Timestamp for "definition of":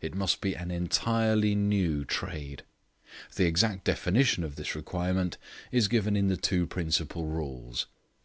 3.84-4.56